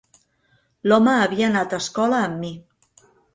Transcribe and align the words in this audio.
L'home 0.91 1.13
havia 1.17 1.49
anat 1.51 1.75
a 1.75 1.81
escola 1.85 2.23
amb 2.23 2.43
mi. 2.47 2.51